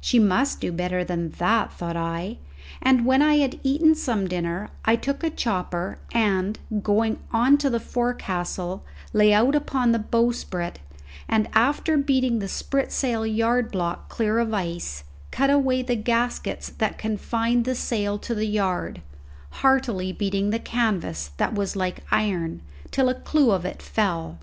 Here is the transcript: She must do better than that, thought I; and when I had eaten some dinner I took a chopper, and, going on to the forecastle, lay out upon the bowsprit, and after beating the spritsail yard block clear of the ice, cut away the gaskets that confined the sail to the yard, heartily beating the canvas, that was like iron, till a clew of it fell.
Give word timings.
She 0.00 0.18
must 0.18 0.62
do 0.62 0.72
better 0.72 1.04
than 1.04 1.28
that, 1.32 1.70
thought 1.70 1.94
I; 1.94 2.38
and 2.80 3.04
when 3.04 3.20
I 3.20 3.34
had 3.36 3.60
eaten 3.62 3.94
some 3.94 4.26
dinner 4.26 4.70
I 4.86 4.96
took 4.96 5.22
a 5.22 5.28
chopper, 5.28 5.98
and, 6.12 6.58
going 6.82 7.18
on 7.32 7.58
to 7.58 7.68
the 7.68 7.78
forecastle, 7.80 8.82
lay 9.12 9.34
out 9.34 9.54
upon 9.54 9.92
the 9.92 9.98
bowsprit, 9.98 10.78
and 11.28 11.50
after 11.52 11.98
beating 11.98 12.38
the 12.38 12.48
spritsail 12.48 13.26
yard 13.26 13.70
block 13.70 14.08
clear 14.08 14.38
of 14.38 14.52
the 14.52 14.56
ice, 14.56 15.04
cut 15.30 15.50
away 15.50 15.82
the 15.82 15.96
gaskets 15.96 16.70
that 16.70 16.96
confined 16.96 17.66
the 17.66 17.74
sail 17.74 18.18
to 18.20 18.34
the 18.34 18.46
yard, 18.46 19.02
heartily 19.60 20.14
beating 20.14 20.48
the 20.48 20.58
canvas, 20.58 21.32
that 21.36 21.54
was 21.54 21.76
like 21.76 22.00
iron, 22.10 22.62
till 22.90 23.10
a 23.10 23.14
clew 23.20 23.50
of 23.50 23.66
it 23.66 23.82
fell. 23.82 24.38